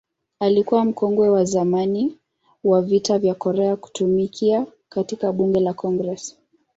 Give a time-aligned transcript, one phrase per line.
[0.39, 2.17] Alikuwa mkongwe wa zamani
[2.63, 6.37] wa Vita vya Korea kutumikia katika Bunge la Congress.